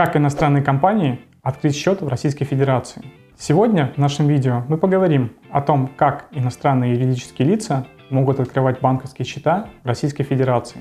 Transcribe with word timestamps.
Как 0.00 0.16
иностранные 0.16 0.62
компании 0.62 1.20
открыть 1.42 1.76
счет 1.76 2.00
в 2.00 2.08
Российской 2.08 2.46
Федерации? 2.46 3.02
Сегодня 3.36 3.92
в 3.94 3.98
нашем 3.98 4.28
видео 4.28 4.64
мы 4.66 4.78
поговорим 4.78 5.32
о 5.50 5.60
том, 5.60 5.90
как 5.94 6.24
иностранные 6.30 6.94
юридические 6.94 7.46
лица 7.46 7.86
могут 8.08 8.40
открывать 8.40 8.80
банковские 8.80 9.26
счета 9.26 9.68
в 9.84 9.86
Российской 9.86 10.24
Федерации. 10.24 10.80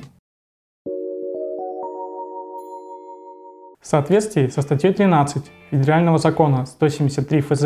В 3.82 3.86
соответствии 3.86 4.48
со 4.48 4.62
статьей 4.62 4.94
13 4.94 5.52
Федерального 5.70 6.18
закона 6.18 6.66
173 6.66 7.42
ФЗ 7.42 7.66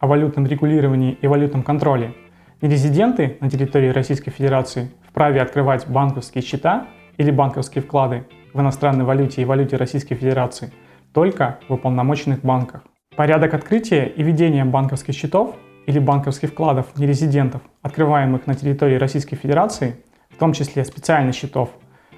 о 0.00 0.06
валютном 0.06 0.46
регулировании 0.46 1.12
и 1.20 1.26
валютном 1.26 1.62
контроле, 1.62 2.14
нерезиденты 2.62 3.36
на 3.42 3.50
территории 3.50 3.90
Российской 3.90 4.30
Федерации 4.30 4.90
вправе 5.06 5.42
открывать 5.42 5.86
банковские 5.86 6.42
счета 6.42 6.86
или 7.18 7.30
банковские 7.30 7.82
вклады 7.84 8.24
в 8.54 8.60
иностранной 8.62 9.04
валюте 9.04 9.42
и 9.42 9.44
валюте 9.44 9.76
Российской 9.76 10.14
Федерации 10.14 10.72
только 11.16 11.60
в 11.66 11.72
уполномоченных 11.72 12.42
банках. 12.42 12.82
Порядок 13.16 13.54
открытия 13.54 14.04
и 14.04 14.22
ведения 14.22 14.66
банковских 14.66 15.14
счетов 15.14 15.56
или 15.86 15.98
банковских 15.98 16.50
вкладов 16.50 16.88
нерезидентов, 16.98 17.62
открываемых 17.80 18.46
на 18.46 18.54
территории 18.54 18.96
Российской 18.96 19.36
Федерации, 19.36 19.96
в 20.28 20.36
том 20.36 20.52
числе 20.52 20.84
специальных 20.84 21.34
счетов, 21.34 21.70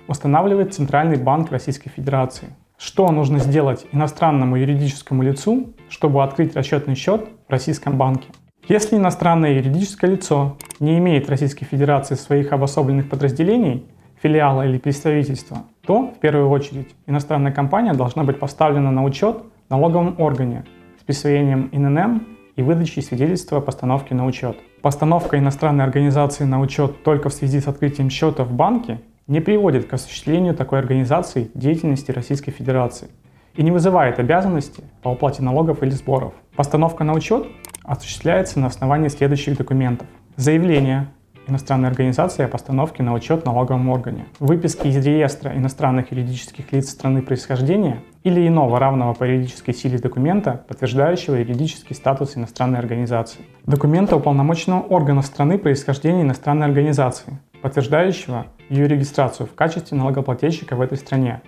устанавливает 0.08 0.74
Центральный 0.74 1.16
банк 1.16 1.52
Российской 1.52 1.90
Федерации. 1.90 2.48
Что 2.76 3.08
нужно 3.12 3.38
сделать 3.38 3.86
иностранному 3.92 4.56
юридическому 4.56 5.22
лицу, 5.22 5.74
чтобы 5.88 6.24
открыть 6.24 6.56
расчетный 6.56 6.96
счет 6.96 7.28
в 7.46 7.52
российском 7.52 7.96
банке? 7.96 8.26
Если 8.66 8.96
иностранное 8.96 9.52
юридическое 9.52 10.10
лицо 10.10 10.56
не 10.80 10.98
имеет 10.98 11.28
в 11.28 11.30
Российской 11.30 11.66
Федерации 11.66 12.16
своих 12.16 12.52
обособленных 12.52 13.08
подразделений, 13.08 13.86
филиала 14.20 14.66
или 14.66 14.78
представительства, 14.78 15.58
то, 15.88 16.12
в 16.14 16.18
первую 16.20 16.50
очередь, 16.50 16.94
иностранная 17.06 17.50
компания 17.50 17.94
должна 17.94 18.22
быть 18.22 18.38
поставлена 18.38 18.90
на 18.90 19.04
учет 19.04 19.38
в 19.68 19.70
налоговом 19.70 20.16
органе 20.18 20.66
с 21.00 21.04
присвоением 21.04 21.70
ИНН 21.72 22.26
и 22.56 22.62
выдачей 22.62 23.00
свидетельства 23.00 23.56
о 23.56 23.60
постановке 23.62 24.14
на 24.14 24.26
учет. 24.26 24.58
Постановка 24.82 25.38
иностранной 25.38 25.86
организации 25.86 26.44
на 26.44 26.60
учет 26.60 27.02
только 27.04 27.30
в 27.30 27.32
связи 27.32 27.58
с 27.58 27.68
открытием 27.68 28.10
счета 28.10 28.44
в 28.44 28.52
банке 28.52 29.00
не 29.28 29.40
приводит 29.40 29.86
к 29.86 29.94
осуществлению 29.94 30.54
такой 30.54 30.78
организации 30.78 31.50
деятельности 31.54 32.10
Российской 32.10 32.50
Федерации 32.50 33.08
и 33.54 33.62
не 33.62 33.70
вызывает 33.70 34.18
обязанности 34.18 34.84
по 35.02 35.08
уплате 35.08 35.42
налогов 35.42 35.82
или 35.82 35.90
сборов. 35.90 36.34
Постановка 36.54 37.02
на 37.02 37.14
учет 37.14 37.46
осуществляется 37.82 38.60
на 38.60 38.66
основании 38.66 39.08
следующих 39.08 39.56
документов. 39.56 40.06
Заявление 40.36 41.08
иностранной 41.48 41.88
организации 41.88 42.44
о 42.44 42.48
постановке 42.48 43.02
на 43.02 43.14
учет 43.14 43.44
налоговом 43.44 43.88
органе, 43.88 44.26
выписки 44.38 44.88
из 44.88 45.04
реестра 45.04 45.56
иностранных 45.56 46.12
юридических 46.12 46.72
лиц 46.72 46.90
страны 46.90 47.22
происхождения 47.22 48.02
или 48.22 48.46
иного 48.46 48.78
равного 48.78 49.14
по 49.14 49.24
юридической 49.24 49.72
силе 49.72 49.98
документа, 49.98 50.64
подтверждающего 50.68 51.36
юридический 51.36 51.96
статус 51.96 52.36
иностранной 52.36 52.78
организации, 52.78 53.40
документа 53.64 54.16
уполномоченного 54.16 54.82
органа 54.82 55.22
страны 55.22 55.58
происхождения 55.58 56.22
иностранной 56.22 56.66
организации, 56.66 57.38
подтверждающего 57.62 58.46
ее 58.68 58.86
регистрацию 58.86 59.46
в 59.46 59.54
качестве 59.54 59.96
налогоплательщика 59.96 60.76
в 60.76 60.80
этой 60.80 60.98
стране 60.98 61.42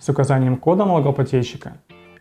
с 0.00 0.08
указанием 0.08 0.56
кода 0.56 0.84
налогоплательщика, 0.84 1.78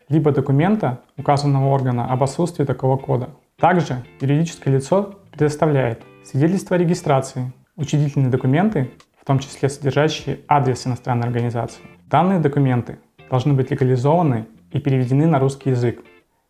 либо 0.09 0.31
документа 0.31 1.01
указанного 1.17 1.67
органа 1.67 2.05
об 2.05 2.23
отсутствии 2.23 2.65
такого 2.65 2.97
кода. 2.97 3.29
Также 3.59 4.03
юридическое 4.19 4.75
лицо 4.75 5.15
предоставляет 5.31 6.01
свидетельство 6.23 6.75
о 6.75 6.79
регистрации, 6.79 7.51
учредительные 7.75 8.29
документы, 8.29 8.91
в 9.19 9.25
том 9.25 9.39
числе 9.39 9.69
содержащие 9.69 10.39
адрес 10.47 10.87
иностранной 10.87 11.27
организации. 11.27 11.81
Данные 12.09 12.39
документы 12.39 12.99
должны 13.29 13.53
быть 13.53 13.71
легализованы 13.71 14.47
и 14.71 14.79
переведены 14.79 15.27
на 15.27 15.39
русский 15.39 15.71
язык. 15.71 16.03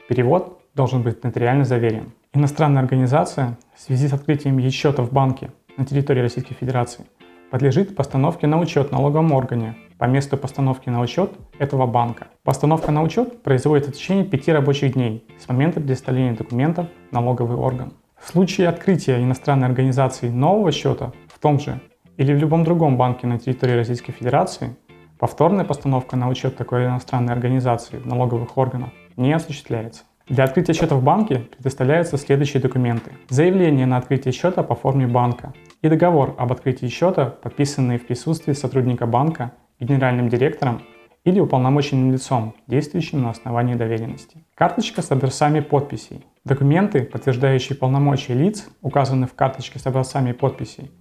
Перевод 0.07 0.61
должен 0.75 1.01
быть 1.01 1.23
нотариально 1.23 1.65
заверен. 1.65 2.13
Иностранная 2.33 2.81
организация 2.81 3.57
в 3.75 3.81
связи 3.81 4.07
с 4.07 4.13
открытием 4.13 4.59
счета 4.69 5.03
в 5.03 5.11
банке 5.11 5.51
на 5.77 5.85
территории 5.85 6.21
Российской 6.21 6.55
Федерации 6.55 7.05
подлежит 7.51 7.95
постановке 7.95 8.47
на 8.47 8.59
учет 8.59 8.91
налоговом 8.91 9.31
органе 9.31 9.75
по 9.99 10.05
месту 10.05 10.37
постановки 10.37 10.89
на 10.89 11.01
учет 11.01 11.31
этого 11.59 11.85
банка. 11.85 12.27
Постановка 12.43 12.91
на 12.91 13.03
учет 13.03 13.43
производится 13.43 13.91
в 13.91 13.95
течение 13.95 14.25
пяти 14.25 14.51
рабочих 14.51 14.93
дней 14.93 15.27
с 15.39 15.47
момента 15.47 15.79
предоставления 15.79 16.33
документов 16.33 16.87
налоговый 17.11 17.55
орган. 17.55 17.93
В 18.23 18.29
случае 18.29 18.69
открытия 18.69 19.21
иностранной 19.21 19.67
организации 19.67 20.29
нового 20.29 20.71
счета 20.71 21.11
в 21.27 21.39
том 21.39 21.59
же 21.59 21.81
или 22.15 22.33
в 22.33 22.37
любом 22.37 22.63
другом 22.63 22.95
банке 22.95 23.27
на 23.27 23.37
территории 23.37 23.73
Российской 23.73 24.13
Федерации, 24.13 24.77
повторная 25.19 25.65
постановка 25.65 26.15
на 26.15 26.29
учет 26.29 26.55
такой 26.55 26.85
иностранной 26.85 27.33
организации 27.33 27.97
в 27.97 28.07
налоговых 28.07 28.57
органах 28.57 28.91
не 29.17 29.33
осуществляется. 29.33 30.03
Для 30.29 30.45
открытия 30.45 30.71
счета 30.71 30.95
в 30.95 31.03
банке 31.03 31.39
предоставляются 31.39 32.17
следующие 32.17 32.63
документы. 32.63 33.11
Заявление 33.27 33.85
на 33.85 33.97
открытие 33.97 34.31
счета 34.31 34.63
по 34.63 34.73
форме 34.73 35.05
банка 35.05 35.53
и 35.81 35.89
договор 35.89 36.33
об 36.37 36.53
открытии 36.53 36.87
счета, 36.87 37.25
подписанный 37.25 37.99
в 37.99 38.07
присутствии 38.07 38.53
сотрудника 38.53 39.05
банка, 39.05 39.51
генеральным 39.81 40.29
директором 40.29 40.81
или 41.25 41.41
уполномоченным 41.41 42.13
лицом, 42.13 42.55
действующим 42.67 43.21
на 43.21 43.31
основании 43.31 43.75
доверенности. 43.75 44.45
Карточка 44.55 45.01
с 45.01 45.11
образцами 45.11 45.59
подписей. 45.59 46.25
Документы, 46.45 47.03
подтверждающие 47.03 47.77
полномочия 47.77 48.33
лиц, 48.33 48.67
указаны 48.81 49.27
в 49.27 49.33
карточке 49.33 49.79
с 49.79 49.87
образцами 49.87 50.33
подписей, 50.33 50.91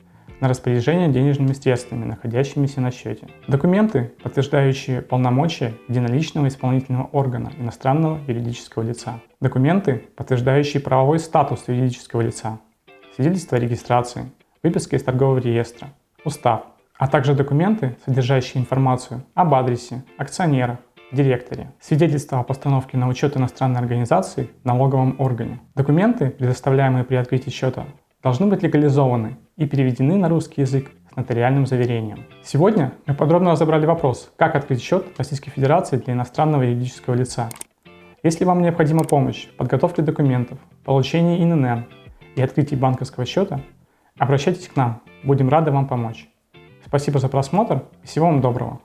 на 0.41 0.47
распоряжение 0.47 1.09
денежными 1.09 1.53
средствами, 1.53 2.05
находящимися 2.05 2.81
на 2.81 2.93
счете. 2.93 3.27
Документы, 3.49 4.13
подтверждающие 4.23 5.03
полномочия 5.03 5.75
единоличного 5.89 6.47
исполнительного 6.47 7.09
органа 7.11 7.51
иностранного 7.59 8.21
юридического 8.29 8.85
лица. 8.85 9.19
Документы, 9.41 10.05
подтверждающие 10.15 10.81
правовой 10.81 11.19
статус 11.19 11.65
юридического 11.67 12.21
лица. 12.21 12.61
Свидетельство 13.17 13.59
о 13.59 13.61
регистрации, 13.61 14.31
выписка 14.63 14.95
из 14.95 15.03
торгового 15.03 15.39
реестра, 15.39 15.89
устав, 16.25 16.67
а 16.97 17.09
также 17.09 17.35
документы, 17.35 17.97
содержащие 18.05 18.61
информацию 18.61 19.25
об 19.35 19.53
адресе, 19.55 20.05
акционерах, 20.19 20.79
директоре, 21.13 21.73
свидетельство 21.81 22.41
о 22.41 22.43
постановке 22.43 22.97
на 22.97 23.09
учет 23.09 23.37
иностранной 23.37 23.81
организации 23.81 24.51
в 24.63 24.65
налоговом 24.65 25.17
органе. 25.19 25.61
Документы, 25.75 26.31
предоставляемые 26.31 27.05
при 27.05 27.17
открытии 27.17 27.51
счета, 27.51 27.85
должны 28.23 28.47
быть 28.47 28.63
легализованы 28.63 29.37
и 29.57 29.67
переведены 29.67 30.17
на 30.17 30.29
русский 30.29 30.63
язык 30.63 30.91
с 31.13 31.17
нотариальным 31.17 31.67
заверением. 31.67 32.25
Сегодня 32.43 32.93
мы 33.07 33.15
подробно 33.15 33.53
разобрали 33.53 33.85
вопрос, 33.85 34.33
как 34.37 34.55
открыть 34.55 34.83
счет 34.83 35.07
Российской 35.19 35.51
Федерации 35.51 35.97
для 35.97 36.15
иностранного 36.15 36.63
юридического 36.63 37.15
лица. 37.15 37.51
Если 38.23 38.45
вам 38.45 38.63
необходима 38.63 39.05
помощь 39.05 39.49
в 39.49 39.57
подготовке 39.57 40.01
документов, 40.01 40.59
получении 40.85 41.43
ИНН 41.43 41.87
и 42.37 42.41
открытии 42.43 42.77
банковского 42.77 43.27
счета, 43.27 43.61
обращайтесь 44.19 44.69
к 44.69 44.77
нам, 44.77 45.03
будем 45.25 45.49
рады 45.49 45.71
вам 45.71 45.89
помочь. 45.89 46.29
Спасибо 46.87 47.19
за 47.19 47.29
просмотр 47.29 47.83
и 48.03 48.07
всего 48.07 48.27
вам 48.27 48.41
доброго. 48.41 48.81